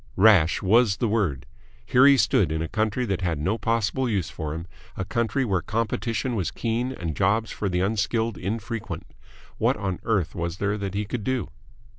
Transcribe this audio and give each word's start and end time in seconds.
Rash 0.15 0.63
was 0.63 0.97
the 0.97 1.07
word. 1.07 1.45
Here 1.85 2.07
he 2.07 2.17
stood, 2.17 2.51
in 2.51 2.63
a 2.63 2.67
country 2.67 3.05
that 3.05 3.21
had 3.21 3.37
no 3.37 3.59
possible 3.59 4.09
use 4.09 4.31
for 4.31 4.51
him, 4.55 4.65
a 4.97 5.05
country 5.05 5.45
where 5.45 5.61
competition 5.61 6.33
was 6.33 6.49
keen 6.49 6.91
and 6.91 7.15
jobs 7.15 7.51
for 7.51 7.69
the 7.69 7.81
unskilled 7.81 8.35
infrequent. 8.35 9.05
What 9.59 9.77
on 9.77 9.99
earth 10.01 10.33
was 10.33 10.57
there 10.57 10.75
that 10.79 10.95
he 10.95 11.05
could 11.05 11.23
do? 11.23 11.49